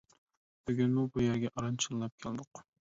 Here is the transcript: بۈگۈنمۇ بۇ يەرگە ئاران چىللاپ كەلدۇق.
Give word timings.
بۈگۈنمۇ 0.69 1.05
بۇ 1.13 1.27
يەرگە 1.27 1.55
ئاران 1.55 1.81
چىللاپ 1.87 2.21
كەلدۇق. 2.27 2.69